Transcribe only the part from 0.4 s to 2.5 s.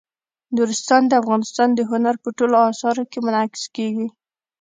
نورستان د افغانستان د هنر په